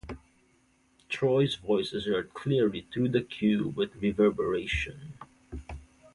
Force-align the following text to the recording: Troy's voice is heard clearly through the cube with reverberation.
Troy's 1.09 1.57
voice 1.57 1.93
is 1.93 2.07
heard 2.07 2.33
clearly 2.33 2.87
through 2.91 3.09
the 3.09 3.21
cube 3.21 3.77
with 3.77 3.95
reverberation. 4.01 5.13